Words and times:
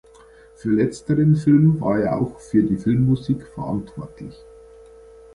Für 0.55 0.69
letzteren 0.69 1.35
Film 1.35 1.79
war 1.79 1.99
er 1.99 2.17
auch 2.19 2.39
für 2.39 2.63
die 2.63 2.75
Filmmusik 2.77 3.45
verantwortlich. 3.53 4.33